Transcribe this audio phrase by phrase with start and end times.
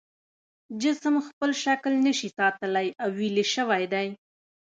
[0.81, 4.07] جسم خپل شکل نشي ساتلی او ویلې شوی دی.